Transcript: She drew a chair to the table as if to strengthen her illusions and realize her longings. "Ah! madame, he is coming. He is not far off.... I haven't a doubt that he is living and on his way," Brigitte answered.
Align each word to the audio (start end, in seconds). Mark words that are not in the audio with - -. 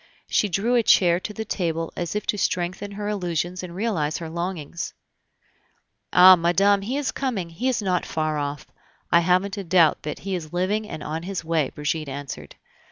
She 0.27 0.49
drew 0.49 0.73
a 0.73 0.81
chair 0.81 1.19
to 1.19 1.31
the 1.31 1.45
table 1.45 1.93
as 1.95 2.15
if 2.15 2.25
to 2.25 2.37
strengthen 2.39 2.93
her 2.93 3.07
illusions 3.07 3.61
and 3.61 3.75
realize 3.75 4.17
her 4.17 4.31
longings. 4.31 4.95
"Ah! 6.11 6.35
madame, 6.35 6.81
he 6.81 6.97
is 6.97 7.11
coming. 7.11 7.51
He 7.51 7.69
is 7.69 7.83
not 7.83 8.03
far 8.07 8.39
off.... 8.39 8.65
I 9.11 9.19
haven't 9.19 9.57
a 9.57 9.63
doubt 9.63 10.01
that 10.01 10.17
he 10.17 10.33
is 10.33 10.53
living 10.53 10.89
and 10.89 11.03
on 11.03 11.21
his 11.21 11.45
way," 11.45 11.69
Brigitte 11.69 12.09
answered. 12.09 12.55